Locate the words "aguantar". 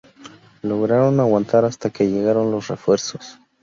1.19-1.63